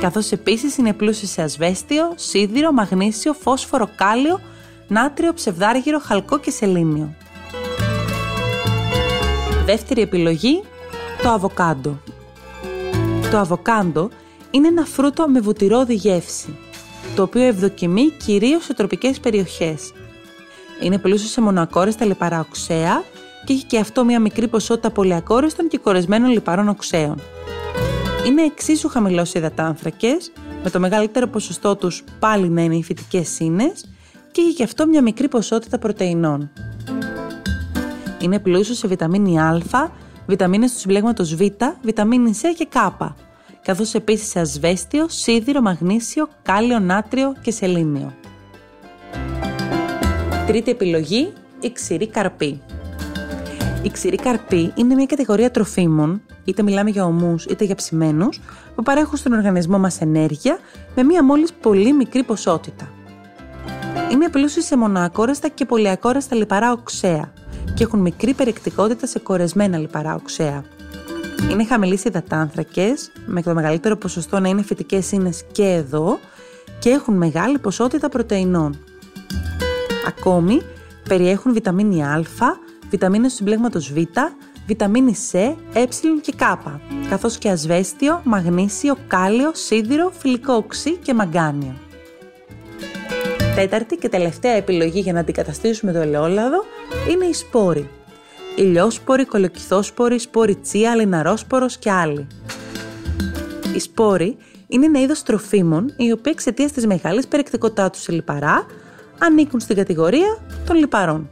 καθώς 0.00 0.32
επίσης 0.32 0.76
είναι 0.76 0.92
πλούσιες 0.92 1.30
σε 1.30 1.42
ασβέστιο, 1.42 2.12
σίδηρο, 2.14 2.72
μαγνήσιο, 2.72 3.32
φόσφορο, 3.32 3.88
κάλιο, 3.96 4.40
νάτριο, 4.88 5.32
ψευδάργυρο, 5.32 5.98
χαλκό 5.98 6.38
και 6.38 6.50
σελήνιο. 6.50 7.14
Δεύτερη 9.64 10.00
επιλογή, 10.00 10.62
το 11.22 11.28
αβοκάντο. 11.28 12.00
Το 13.30 13.38
αβοκάντο 13.38 14.10
είναι 14.50 14.68
ένα 14.68 14.84
φρούτο 14.84 15.28
με 15.28 15.40
βουτυρώδη 15.40 15.94
γεύση, 15.94 16.56
το 17.16 17.22
οποίο 17.22 17.42
ευδοκιμεί 17.42 18.10
κυρίως 18.10 18.64
σε 18.64 18.74
τροπικές 18.74 19.20
περιοχές. 19.20 19.92
Είναι 20.82 20.98
πλούσιο 20.98 21.28
σε 21.28 21.40
μονοακόρεστα 21.40 22.04
λιπαρά 22.04 22.40
οξέα 22.40 23.02
και 23.44 23.52
έχει 23.52 23.64
και 23.64 23.78
αυτό 23.78 24.04
μια 24.04 24.20
μικρή 24.20 24.48
ποσότητα 24.48 24.90
πολυακόρεστων 24.90 25.68
και 25.68 25.78
κορεσμένων 25.78 26.30
λιπαρών 26.30 26.68
οξέων. 26.68 27.20
Είναι 28.26 28.42
εξίσου 28.42 28.88
χαμηλός 28.88 29.28
σε 29.28 29.38
υδατάνθρακες, 29.38 30.32
με 30.62 30.70
το 30.70 30.80
μεγαλύτερο 30.80 31.26
ποσοστό 31.26 31.76
τους 31.76 32.04
πάλι 32.18 32.48
να 32.48 32.62
είναι 32.62 32.76
οι 32.76 32.82
φυτικές 32.82 33.28
σύνες 33.28 33.84
και 34.32 34.40
έχει 34.40 34.54
και 34.54 34.62
αυτό 34.62 34.86
μια 34.86 35.02
μικρή 35.02 35.28
ποσότητα 35.28 35.78
πρωτεϊνών. 35.78 36.50
Είναι 38.24 38.38
πλούσιο 38.38 38.74
σε 38.74 38.88
βιταμίνη 38.88 39.40
Α, 39.40 39.62
βιταμίνες 40.26 40.72
του 40.72 40.78
συμπλέγματος 40.78 41.34
Β, 41.34 41.40
βιταμίνη 41.82 42.34
C 42.42 42.44
και 42.56 42.64
Κ, 42.64 43.02
καθώς 43.62 43.94
επίσης 43.94 44.28
σε 44.28 44.40
ασβέστιο, 44.40 45.06
σίδηρο, 45.08 45.60
μαγνήσιο, 45.60 46.28
κάλιο, 46.42 46.78
νάτριο 46.78 47.34
και 47.42 47.50
σελήνιο. 47.50 48.12
Τρίτη 50.46 50.70
επιλογή, 50.70 51.32
η 51.60 51.72
ξηρή 51.72 52.08
καρπή. 52.08 52.60
Η 53.82 53.90
ξηρή 53.90 54.16
καρπή 54.16 54.72
είναι 54.74 54.94
μια 54.94 55.06
κατηγορία 55.06 55.50
τροφίμων, 55.50 56.22
είτε 56.44 56.62
μιλάμε 56.62 56.90
για 56.90 57.04
ομούς 57.04 57.44
είτε 57.44 57.64
για 57.64 57.74
ψημένους, 57.74 58.40
που 58.74 58.82
παρέχουν 58.82 59.16
στον 59.16 59.32
οργανισμό 59.32 59.78
μας 59.78 60.00
ενέργεια 60.00 60.58
με 60.94 61.02
μια 61.02 61.24
μόλις 61.24 61.52
πολύ 61.52 61.92
μικρή 61.92 62.22
ποσότητα. 62.22 62.88
Είναι 64.12 64.28
πλούσιοι 64.28 64.60
σε 64.60 64.76
μονοακόρεστα 64.76 65.48
και 65.48 65.64
πολυακόρεστα 65.64 66.36
λιπαρά 66.36 66.72
οξέα 66.72 67.32
και 67.74 67.82
έχουν 67.84 68.00
μικρή 68.00 68.34
περιεκτικότητα 68.34 69.06
σε 69.06 69.18
κορεσμένα 69.18 69.78
λιπαρά 69.78 70.14
οξέα. 70.14 70.64
Είναι 71.50 71.64
χαμηλής 71.64 72.00
σε 72.00 72.08
υδατάνθρακες, 72.08 73.10
με 73.26 73.42
το 73.42 73.54
μεγαλύτερο 73.54 73.96
ποσοστό 73.96 74.40
να 74.40 74.48
είναι 74.48 74.62
φυτικές 74.62 75.12
ίνες 75.12 75.44
και 75.52 75.64
εδώ 75.64 76.18
και 76.78 76.90
έχουν 76.90 77.14
μεγάλη 77.14 77.58
ποσότητα 77.58 78.08
πρωτεϊνών. 78.08 78.78
Ακόμη, 80.06 80.60
περιέχουν 81.08 81.52
βιταμίνη 81.52 82.04
Α, 82.04 82.24
βιταμίνες 82.90 83.30
του 83.30 83.36
συμπλέγματος 83.36 83.92
Β, 83.92 83.98
βιταμίνη 84.66 85.14
C, 85.32 85.54
Ε 85.72 85.84
και 86.20 86.32
Κ, 86.32 86.42
καθώς 87.08 87.38
και 87.38 87.48
ασβέστιο, 87.48 88.20
μαγνήσιο, 88.24 88.96
κάλιο, 89.06 89.50
σίδηρο, 89.54 90.12
φιλικό 90.18 90.54
οξύ 90.54 90.96
και 90.96 91.14
μαγκάνιο. 91.14 91.74
Τέταρτη 93.54 93.96
και 93.96 94.08
τελευταία 94.08 94.52
επιλογή 94.52 95.00
για 95.00 95.12
να 95.12 95.20
αντικαταστήσουμε 95.20 95.92
το 95.92 95.98
ελαιόλαδο 95.98 96.64
είναι 97.10 97.24
οι 97.24 97.32
σπόροι. 97.32 97.88
Ηλιόσποροι, 98.56 99.24
κολοκυθόσποροι, 99.24 100.18
σπόροι 100.18 100.56
τσία, 100.56 100.94
λιναρόσπορος 100.94 101.76
και 101.76 101.90
άλλοι. 101.90 102.26
Οι 103.74 103.78
σπόροι 103.78 104.36
είναι 104.66 104.86
ένα 104.86 105.00
είδος 105.00 105.22
τροφίμων 105.22 105.94
οι 105.96 106.12
οποίοι 106.12 106.32
εξαιτίας 106.34 106.72
της 106.72 106.86
μεγάλης 106.86 107.28
περιεκτικότητάς 107.28 107.90
τους 107.90 108.02
σε 108.02 108.12
λιπαρά 108.12 108.66
ανήκουν 109.18 109.60
στην 109.60 109.76
κατηγορία 109.76 110.38
των 110.66 110.76
λιπαρών. 110.76 111.28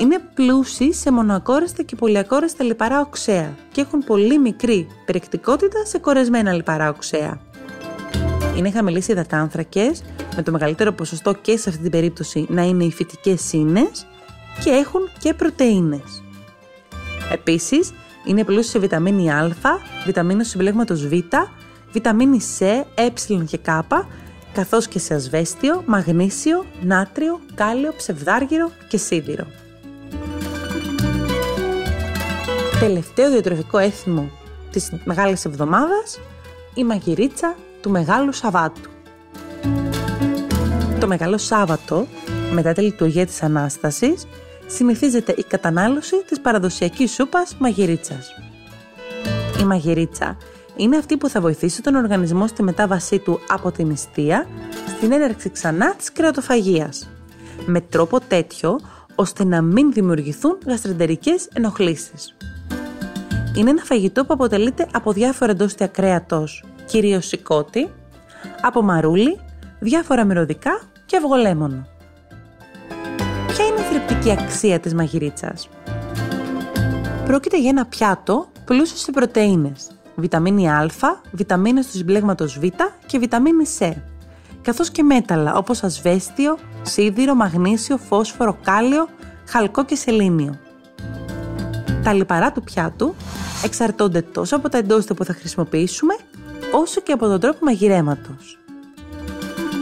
Είναι 0.00 0.18
πλούσιοι 0.34 0.92
σε 0.92 1.12
μονοακόρεστα 1.12 1.82
και 1.82 1.96
πολυακόρεστα 1.96 2.64
λιπαρά 2.64 3.00
οξέα 3.00 3.56
και 3.72 3.80
έχουν 3.80 4.04
πολύ 4.04 4.38
μικρή 4.38 4.86
περιεκτικότητα 5.06 5.84
σε 5.84 5.98
κορεσμένα 5.98 6.52
λιπαρά 6.52 6.88
οξέα. 6.88 7.40
Είναι 8.56 8.70
χαμηλοί 8.70 9.00
σε 9.00 9.12
υδατάνθρακες, 9.12 10.02
με 10.36 10.42
το 10.42 10.50
μεγαλύτερο 10.50 10.92
ποσοστό 10.92 11.34
και 11.34 11.56
σε 11.56 11.68
αυτή 11.68 11.82
την 11.82 11.90
περίπτωση 11.90 12.46
να 12.48 12.62
είναι 12.62 12.84
οι 12.84 12.92
φυτικές 12.92 13.40
σύνες 13.40 14.06
και 14.64 14.70
έχουν 14.70 15.10
και 15.18 15.34
πρωτεΐνες. 15.34 16.22
Επίσης, 17.32 17.92
είναι 18.24 18.44
πλούσιοι 18.44 18.70
σε 18.70 18.78
βιταμίνη 18.78 19.30
Α, 19.30 19.56
βιταμίνη 20.06 20.44
συμπλέγματος 20.44 21.06
Β, 21.06 21.12
βιταμίνη 21.92 22.38
C, 22.58 22.62
Ε 22.94 23.08
και 23.46 23.56
Κ 23.56 23.68
καθώς 24.52 24.88
και 24.88 24.98
σε 24.98 25.14
ασβέστιο, 25.14 25.82
μαγνήσιο, 25.86 26.64
νάτριο, 26.82 27.40
κάλιο, 27.54 27.92
ψευδάργυρο 27.96 28.70
και 28.88 28.96
σίδηρο. 28.96 29.46
Τελευταίο 32.80 33.30
διατροφικό 33.30 33.78
έθιμο 33.78 34.30
της 34.70 34.92
Μεγάλης 35.04 35.44
Εβδομάδας, 35.44 36.20
η 36.74 36.84
μαγειρίτσα 36.84 37.56
του 37.82 37.90
Μεγάλου 37.90 38.32
Σαββάτου. 38.32 38.80
Το 41.00 41.06
Μεγάλο 41.06 41.38
Σάββατο, 41.38 42.06
μετά 42.52 42.72
τη 42.72 42.80
λειτουργία 42.80 43.26
της 43.26 43.42
Ανάστασης, 43.42 44.26
συνηθίζεται 44.66 45.34
η 45.36 45.42
κατανάλωση 45.42 46.22
της 46.26 46.40
παραδοσιακής 46.40 47.12
σούπας 47.12 47.56
μαγειρίτσας. 47.58 48.28
Η 49.60 49.64
μαγειρίτσα 49.64 50.36
είναι 50.76 50.96
αυτή 50.96 51.16
που 51.16 51.28
θα 51.28 51.40
βοηθήσει 51.40 51.82
τον 51.82 51.94
οργανισμό 51.94 52.46
στη 52.46 52.62
μετάβασή 52.62 53.18
του 53.18 53.40
από 53.48 53.72
την 53.72 53.86
νηστεία 53.86 54.46
στην 54.96 55.12
έναρξη 55.12 55.50
ξανά 55.50 55.94
της 55.94 56.12
κρεατοφαγίας, 56.12 57.10
με 57.66 57.80
τρόπο 57.80 58.20
τέτοιο 58.20 58.80
ώστε 59.14 59.44
να 59.44 59.62
μην 59.62 59.92
δημιουργηθούν 59.92 60.58
γαστρεντερικές 60.66 61.48
ενοχλήσεις. 61.52 62.36
Είναι 63.56 63.70
ένα 63.70 63.82
φαγητό 63.82 64.24
που 64.24 64.34
αποτελείται 64.34 64.86
από 64.92 65.12
διάφορα 65.12 65.50
εντόστια 65.50 65.86
κρέατος, 65.86 66.64
κυρίως 66.92 67.26
σηκώτη, 67.26 67.90
από 68.60 68.82
μαρούλι, 68.82 69.40
διάφορα 69.78 70.24
μυρωδικά 70.24 70.80
και 71.06 71.16
αυγολέμονο. 71.16 71.86
Ποια 73.46 73.64
είναι 73.64 73.80
η 73.80 73.82
θρεπτική 73.82 74.30
αξία 74.30 74.80
της 74.80 74.94
μαγειρίτσας; 74.94 75.68
Πρόκειται 77.24 77.60
για 77.60 77.68
ένα 77.68 77.86
πιάτο 77.86 78.46
πλούσιο 78.64 78.96
σε 78.96 79.10
πρωτεΐνες, 79.10 79.90
βιταμίνη 80.14 80.70
Α, 80.70 80.90
βιταμίνες 81.32 81.86
του 81.86 81.96
συμπλέγματος 81.96 82.58
Β 82.58 82.64
και 83.06 83.18
βιταμίνη 83.18 83.64
C, 83.78 83.92
καθώς 84.62 84.90
και 84.90 85.02
μέταλλα 85.02 85.54
όπως 85.54 85.82
ασβέστιο, 85.82 86.58
σίδηρο, 86.82 87.34
μαγνήσιο, 87.34 87.96
φόσφορο, 87.96 88.58
κάλιο, 88.62 89.08
χαλκό 89.48 89.84
και 89.84 89.94
σελήνιο. 89.94 90.58
Τα 92.02 92.12
λιπαρά 92.12 92.52
του 92.52 92.62
πιάτου 92.62 93.14
εξαρτώνται 93.64 94.22
τόσο 94.22 94.56
από 94.56 94.68
τα 94.68 94.78
εντόστια 94.78 95.14
που 95.14 95.24
θα 95.24 95.32
χρησιμοποιήσουμε, 95.32 96.14
όσο 96.72 97.00
και 97.00 97.12
από 97.12 97.26
τον 97.26 97.40
τρόπο 97.40 97.58
μαγειρέματος. 97.60 98.58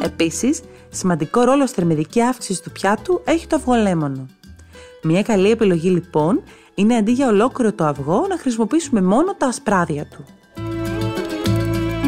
Επίσης, 0.02 0.60
σημαντικό 0.88 1.42
ρόλο 1.42 1.66
στη 1.66 1.74
θερμιδική 1.74 2.22
αύξηση 2.22 2.62
του 2.62 2.70
πιάτου 2.70 3.20
έχει 3.24 3.46
το 3.46 3.56
αυγολέμονο. 3.56 4.26
Μια 5.02 5.22
καλή 5.22 5.50
επιλογή 5.50 5.90
λοιπόν 5.90 6.42
είναι 6.74 6.96
αντί 6.96 7.12
για 7.12 7.28
ολόκληρο 7.28 7.72
το 7.72 7.84
αυγό 7.84 8.26
να 8.28 8.38
χρησιμοποιήσουμε 8.38 9.00
μόνο 9.02 9.34
τα 9.34 9.46
ασπράδια 9.46 10.06
του. 10.06 10.24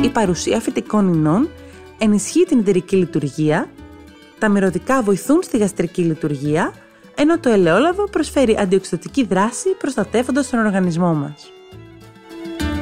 Η 0.04 0.08
παρουσία 0.08 0.60
φυτικών 0.60 1.12
ινών 1.12 1.48
ενισχύει 1.98 2.44
την 2.44 2.58
εταιρική 2.58 2.96
λειτουργία, 2.96 3.70
τα 4.38 4.48
μυρωδικά 4.48 5.02
βοηθούν 5.02 5.42
στη 5.42 5.58
γαστρική 5.58 6.02
λειτουργία, 6.02 6.72
ενώ 7.14 7.38
το 7.38 7.48
ελαιόλαδο 7.48 8.04
προσφέρει 8.04 8.56
αντιοξυδοτική 8.58 9.24
δράση 9.24 9.68
προστατεύοντας 9.78 10.50
τον 10.50 10.58
οργανισμό 10.66 11.14
μας. 11.14 11.50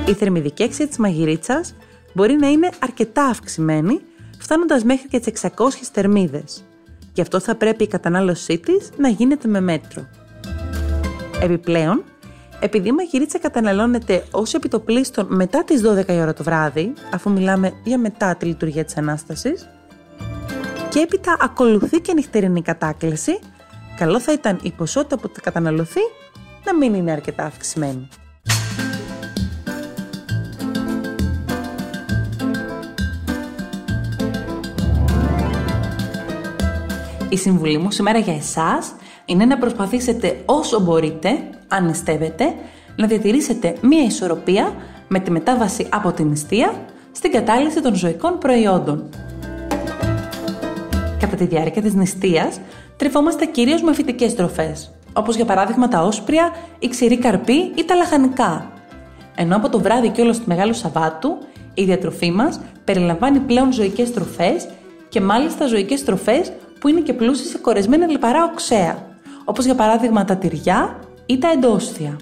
Η 0.07 0.13
θερμιδική 0.13 0.63
αξία 0.63 0.89
της 0.89 0.97
μαγειρίτσας 0.97 1.75
μπορεί 2.13 2.35
να 2.35 2.49
είναι 2.51 2.69
αρκετά 2.79 3.25
αυξημένη, 3.25 4.01
φτάνοντας 4.39 4.85
μέχρι 4.85 5.09
και 5.09 5.19
τις 5.19 5.27
600 5.27 5.51
θερμίδες. 5.93 6.65
Γι' 7.13 7.21
αυτό 7.21 7.41
θα 7.41 7.55
πρέπει 7.55 7.85
η 7.85 7.87
κατανάλωσή 7.87 8.59
της 8.59 8.91
να 8.97 9.09
γίνεται 9.09 9.49
με 9.49 9.61
μέτρο. 9.61 10.07
Επιπλέον, 11.43 12.05
επειδή 12.61 12.89
η 12.89 12.93
μαγειρίτσα 12.93 13.39
καταναλώνεται 13.39 14.25
ως 14.31 14.55
επιτοπλίστων 14.55 15.27
μετά 15.31 15.65
τις 15.65 15.83
12 15.83 16.13
η 16.13 16.21
ώρα 16.21 16.33
το 16.33 16.43
βράδυ, 16.43 16.93
αφού 17.15 17.31
μιλάμε 17.31 17.73
για 17.85 17.99
μετά 17.99 18.37
τη 18.37 18.47
λειτουργία 18.47 18.85
της 18.85 18.97
Ανάστασης, 18.97 19.69
και 20.89 20.99
έπειτα 20.99 21.37
ακολουθεί 21.41 22.01
και 22.01 22.13
νυχτερινή 22.13 22.63
κατάκληση, 22.63 23.39
καλό 23.97 24.21
θα 24.21 24.33
ήταν 24.33 24.59
η 24.63 24.71
ποσότητα 24.71 25.19
που 25.19 25.31
θα 25.35 25.41
καταναλωθεί 25.41 26.01
να 26.65 26.75
μην 26.75 26.95
είναι 26.95 27.13
αρκετά 27.13 27.45
αυξημένη. 27.45 28.09
Η 37.33 37.37
συμβουλή 37.37 37.79
μου 37.79 37.91
σήμερα 37.91 38.19
για 38.19 38.35
εσάς 38.35 38.93
είναι 39.25 39.45
να 39.45 39.59
προσπαθήσετε 39.59 40.43
όσο 40.45 40.81
μπορείτε, 40.81 41.39
αν 41.69 41.87
νηστεύετε, 41.87 42.55
να 42.97 43.07
διατηρήσετε 43.07 43.77
μία 43.81 44.03
ισορροπία 44.03 44.75
με 45.09 45.19
τη 45.21 45.31
μετάβαση 45.31 45.87
από 45.91 46.13
την 46.13 46.27
νηστεία 46.27 46.85
στην 47.13 47.33
κατάλυση 47.33 47.83
των 47.83 47.95
ζωικών 47.95 48.39
προϊόντων. 48.39 49.09
Κατά 51.19 51.37
τη 51.37 51.45
διάρκεια 51.45 51.83
της 51.83 51.95
νηστείας, 51.95 52.61
τρεφόμαστε 52.97 53.45
κυρίως 53.45 53.83
με 53.83 53.95
φυτικές 53.95 54.35
τροφές, 54.35 54.91
όπως 55.13 55.37
για 55.37 55.45
παράδειγμα 55.45 55.89
τα 55.89 56.03
όσπρια, 56.03 56.51
η 56.79 56.89
ξηρή 56.89 57.19
καρπή 57.19 57.73
ή 57.75 57.85
τα 57.87 57.95
λαχανικά. 57.95 58.73
Ενώ 59.35 59.57
από 59.57 59.69
το 59.69 59.81
βράδυ 59.81 60.09
και 60.09 60.21
όλος 60.21 60.39
του 60.39 60.45
Μεγάλου 60.47 60.75
Σαββάτου, 60.75 61.39
η 61.75 61.85
διατροφή 61.85 62.31
μας 62.31 62.61
περιλαμβάνει 62.85 63.39
πλέον 63.39 63.73
ζωικές 63.73 64.13
τροφές 64.13 64.69
και 65.09 65.21
μάλιστα 65.21 65.67
ζωικές 65.67 66.05
τροφές 66.05 66.53
που 66.81 66.89
είναι 66.89 67.01
και 67.01 67.13
πλούσιες 67.13 67.49
σε 67.49 67.59
κορεσμένα 67.59 68.07
λιπαρά 68.07 68.45
οξέα, 68.45 69.07
όπως 69.45 69.65
για 69.65 69.75
παράδειγμα 69.75 70.25
τα 70.25 70.37
τυριά 70.37 70.99
ή 71.27 71.39
τα 71.39 71.51
εντόστια. 71.51 72.17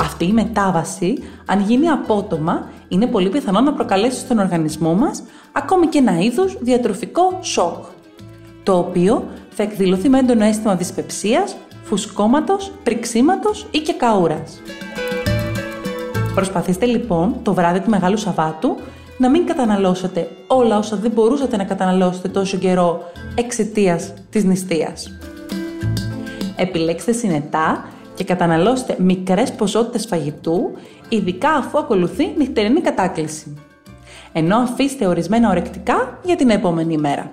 Αυτή 0.00 0.24
η 0.24 0.32
μετάβαση, 0.32 1.22
αν 1.46 1.60
γίνει 1.60 1.88
απότομα, 1.88 2.68
είναι 2.88 3.06
πολύ 3.06 3.28
πιθανό 3.28 3.60
να 3.60 3.72
προκαλέσει 3.72 4.18
στον 4.18 4.38
οργανισμό 4.38 4.94
μας 4.94 5.22
ακόμη 5.52 5.86
και 5.86 5.98
ένα 5.98 6.18
είδος 6.18 6.58
διατροφικό 6.60 7.38
σοκ, 7.42 7.84
το 8.62 8.78
οποίο 8.78 9.24
θα 9.50 9.62
εκδηλωθεί 9.62 10.08
με 10.08 10.18
έντονο 10.18 10.44
αίσθημα 10.44 10.74
δυσπεψίας, 10.74 11.56
φουσκώματος, 11.82 12.72
πριξίματος 12.82 13.66
ή 13.70 13.78
και 13.78 13.92
καούρας. 13.92 14.60
Προσπαθήστε 16.34 16.86
λοιπόν 16.86 17.36
το 17.42 17.54
βράδυ 17.54 17.80
του 17.80 17.90
Μεγάλου 17.90 18.16
Σαββάτου 18.16 18.76
να 19.24 19.30
μην 19.30 19.46
καταναλώσετε 19.46 20.28
όλα 20.46 20.78
όσα 20.78 20.96
δεν 20.96 21.10
μπορούσατε 21.10 21.56
να 21.56 21.64
καταναλώσετε 21.64 22.28
τόσο 22.28 22.56
καιρό 22.56 23.00
εξαιτίας 23.34 24.12
της 24.30 24.44
νηστείας. 24.44 25.18
Επιλέξτε 26.56 27.12
συνετά 27.12 27.88
και 28.14 28.24
καταναλώστε 28.24 28.96
μικρές 28.98 29.52
ποσότητες 29.52 30.06
φαγητού, 30.06 30.70
ειδικά 31.08 31.50
αφού 31.50 31.78
ακολουθεί 31.78 32.34
νυχτερινή 32.36 32.80
κατάκληση. 32.80 33.56
Ενώ 34.32 34.56
αφήστε 34.56 35.06
ορισμένα 35.06 35.50
ορεκτικά 35.50 36.18
για 36.24 36.36
την 36.36 36.50
επόμενη 36.50 36.92
ημέρα. 36.92 37.32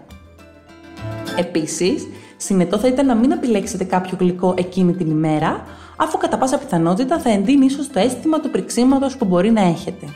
Επίσης, 1.38 2.07
συνετό 2.38 2.77
θα 2.77 2.88
ήταν 2.88 3.05
να 3.05 3.15
μην 3.15 3.31
επιλέξετε 3.31 3.83
κάποιο 3.83 4.17
γλυκό 4.19 4.53
εκείνη 4.57 4.93
την 4.93 5.10
ημέρα, 5.10 5.65
αφού 5.98 6.17
κατά 6.17 6.38
πάσα 6.38 6.57
πιθανότητα 6.57 7.19
θα 7.19 7.29
ενδύνει 7.29 7.65
ίσως 7.65 7.89
το 7.89 8.00
αίσθημα 8.00 8.39
του 8.39 8.50
πριξίματος 8.50 9.17
που 9.17 9.25
μπορεί 9.25 9.51
να 9.51 9.62
έχετε. 9.62 10.07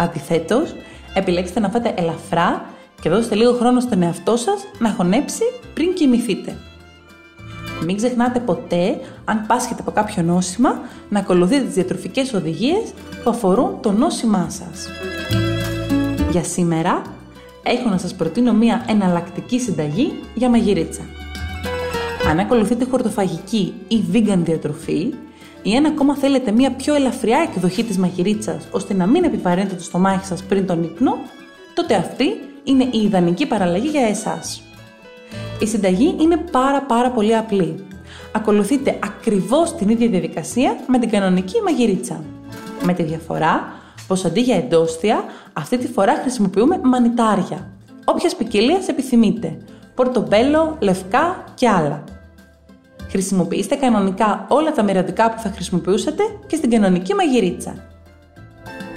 Αντιθέτως, 0.00 0.74
επιλέξτε 1.14 1.60
να 1.60 1.68
φάτε 1.68 1.94
ελαφρά 1.96 2.64
και 3.00 3.08
δώστε 3.08 3.34
λίγο 3.34 3.52
χρόνο 3.52 3.80
στον 3.80 4.02
εαυτό 4.02 4.36
σας 4.36 4.60
να 4.78 4.88
χωνέψει 4.90 5.42
πριν 5.74 5.94
κοιμηθείτε. 5.94 6.56
Μην 7.84 7.96
ξεχνάτε 7.96 8.38
ποτέ, 8.38 9.00
αν 9.24 9.44
πάσχετε 9.46 9.80
από 9.80 9.90
κάποιο 9.90 10.22
νόσημα, 10.22 10.80
να 11.08 11.18
ακολουθείτε 11.18 11.64
τις 11.64 11.74
διατροφικές 11.74 12.32
οδηγίες 12.32 12.92
που 13.24 13.30
αφορούν 13.30 13.80
το 13.80 13.92
νόσημά 13.92 14.50
σας. 14.50 14.88
Για 16.30 16.44
σήμερα, 16.44 17.02
έχω 17.62 17.88
να 17.88 17.98
σας 17.98 18.14
προτείνω 18.14 18.52
μία 18.52 18.84
εναλλακτική 18.88 19.60
συνταγή 19.60 20.12
για 20.34 20.48
μαγειρίτσα. 20.48 21.02
Αν 22.30 22.38
ακολουθείτε 22.38 22.84
χορτοφαγική 22.90 23.74
ή 23.88 24.04
vegan 24.12 24.38
διατροφή, 24.38 25.14
ή 25.62 25.76
αν 25.76 25.86
ακόμα 25.86 26.16
θέλετε 26.16 26.52
μία 26.52 26.72
πιο 26.72 26.94
ελαφριά 26.94 27.48
εκδοχή 27.48 27.84
της 27.84 27.98
μαγειρίτσας, 27.98 28.68
ώστε 28.70 28.94
να 28.94 29.06
μην 29.06 29.24
επιβαρύνετε 29.24 29.74
το 29.74 29.82
στομάχι 29.82 30.26
σας 30.26 30.42
πριν 30.42 30.66
τον 30.66 30.82
ύπνο, 30.82 31.18
τότε 31.74 31.94
αυτή 31.94 32.24
είναι 32.64 32.84
η 32.90 32.98
ιδανική 32.98 33.46
παραλλαγή 33.46 33.88
για 33.88 34.06
εσάς. 34.06 34.62
Η 35.60 35.66
συνταγή 35.66 36.16
είναι 36.20 36.36
πάρα 36.36 36.82
πάρα 36.82 37.10
πολύ 37.10 37.36
απλή. 37.36 37.84
Ακολουθείτε 38.32 38.98
ακριβώς 39.04 39.74
την 39.74 39.88
ίδια 39.88 40.08
διαδικασία 40.08 40.76
με 40.86 40.98
την 40.98 41.10
κανονική 41.10 41.60
μαγειρίτσα. 41.62 42.24
Με 42.82 42.92
τη 42.92 43.02
διαφορά 43.02 43.72
πως 44.06 44.24
αντί 44.24 44.40
για 44.40 44.56
εντόστια, 44.56 45.24
αυτή 45.52 45.78
τη 45.78 45.86
φορά 45.86 46.14
χρησιμοποιούμε 46.14 46.80
μανιτάρια. 46.82 47.70
Όποια 48.04 48.30
ποικιλία 48.38 48.80
επιθυμείτε. 48.86 49.56
Πορτομπέλο, 49.94 50.76
λευκά 50.80 51.44
και 51.54 51.68
άλλα. 51.68 52.04
Χρησιμοποιήστε 53.12 53.74
κανονικά 53.74 54.46
όλα 54.48 54.72
τα 54.72 54.82
μυρωδικά 54.82 55.30
που 55.30 55.40
θα 55.40 55.50
χρησιμοποιούσατε 55.54 56.22
και 56.46 56.56
στην 56.56 56.70
κανονική 56.70 57.14
μαγειρίτσα. 57.14 57.74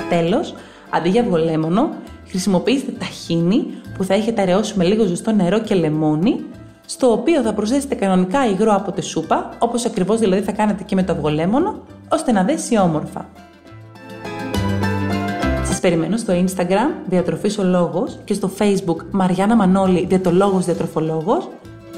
Τέλος, 0.10 0.54
αντί 0.90 1.10
για 1.10 1.22
αυγολέμονο, 1.22 1.90
χρησιμοποιήστε 2.28 2.92
ταχίνι 2.92 3.66
που 3.98 4.04
θα 4.04 4.14
έχετε 4.14 4.42
αραιώσει 4.42 4.78
με 4.78 4.84
λίγο 4.84 5.06
ζεστό 5.06 5.32
νερό 5.32 5.60
και 5.60 5.76
λεμόνι, 5.76 6.46
στο 6.86 7.12
οποίο 7.12 7.42
θα 7.42 7.54
προσθέσετε 7.54 7.96
κανονικά 7.96 8.46
υγρό 8.50 8.76
από 8.76 8.92
τη 8.92 9.02
σούπα, 9.02 9.50
όπως 9.60 9.86
ακριβώς 9.86 10.20
δηλαδή 10.20 10.42
θα 10.42 10.52
κάνετε 10.52 10.84
και 10.84 10.96
με 10.96 11.04
το 11.04 11.14
αυγολέμονο, 11.14 11.80
ώστε 12.10 12.32
να 12.32 12.44
δέσει 12.44 12.78
όμορφα. 12.78 13.30
Σας 15.64 15.80
περιμένω 15.80 16.18
στο 16.18 16.34
Instagram 16.34 16.92
Διατροφής 17.06 17.58
ο 17.58 17.64
Λόγος 17.64 18.20
και 18.24 18.34
στο 18.34 18.52
Facebook 18.60 19.06
Μαριάννα 19.12 19.56
Μανώλη 19.56 20.06
Διατολόγος 20.06 20.66
Διατροφολόγος 20.66 21.50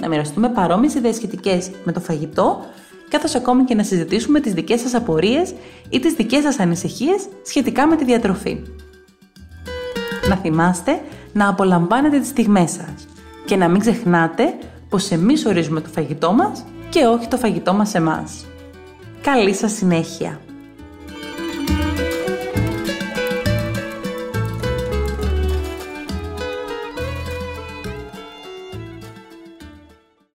να 0.01 0.07
μοιραστούμε 0.07 0.49
παρόμοιες 0.49 0.93
ιδέες 0.93 1.15
σχετικές 1.15 1.71
με 1.83 1.91
το 1.91 1.99
φαγητό, 1.99 2.65
καθώς 3.09 3.35
ακόμη 3.35 3.63
και 3.63 3.75
να 3.75 3.83
συζητήσουμε 3.83 4.39
τις 4.39 4.53
δικές 4.53 4.79
σας 4.79 4.93
απορίες 4.93 5.53
ή 5.89 5.99
τις 5.99 6.13
δικές 6.13 6.43
σας 6.43 6.59
ανησυχίες 6.59 7.27
σχετικά 7.43 7.87
με 7.87 7.95
τη 7.95 8.03
διατροφή. 8.05 8.61
Να 10.29 10.35
θυμάστε 10.35 11.01
να 11.33 11.49
απολαμβάνετε 11.49 12.19
τις 12.19 12.27
στιγμές 12.27 12.71
σας 12.71 13.07
και 13.45 13.55
να 13.55 13.67
μην 13.67 13.79
ξεχνάτε 13.79 14.53
πως 14.89 15.11
εμείς 15.11 15.45
ορίζουμε 15.45 15.81
το 15.81 15.89
φαγητό 15.89 16.31
μας 16.31 16.65
και 16.89 17.05
όχι 17.05 17.27
το 17.27 17.37
φαγητό 17.37 17.73
μας 17.73 17.95
εμάς. 17.95 18.45
Καλή 19.21 19.53
σας 19.53 19.71
συνέχεια! 19.71 20.39